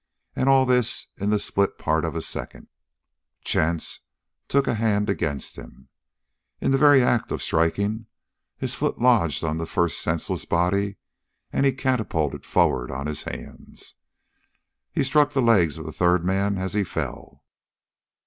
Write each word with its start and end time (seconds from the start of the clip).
And 0.35 0.49
all 0.49 0.65
this 0.65 1.05
in 1.17 1.29
the 1.29 1.37
split 1.37 1.77
part 1.77 2.05
of 2.05 2.15
a 2.15 2.23
second. 2.23 2.69
Chance 3.41 3.99
took 4.47 4.65
a 4.65 4.73
hand 4.73 5.11
against 5.11 5.57
him. 5.57 5.89
In 6.59 6.71
the 6.71 6.79
very 6.79 7.03
act 7.03 7.31
of 7.31 7.43
striking, 7.43 8.07
his 8.57 8.73
foot 8.73 8.97
lodged 8.99 9.43
on 9.43 9.59
the 9.59 9.67
first 9.67 10.01
senseless 10.01 10.45
body, 10.45 10.95
and 11.53 11.67
he 11.67 11.71
catapulted 11.71 12.47
forward 12.47 12.89
on 12.89 13.05
his 13.05 13.21
hands. 13.25 13.93
He 14.91 15.03
struck 15.03 15.33
the 15.33 15.39
legs 15.39 15.77
of 15.77 15.85
the 15.85 15.93
third 15.93 16.25
man 16.25 16.57
as 16.57 16.73
he 16.73 16.83
fell. 16.83 17.43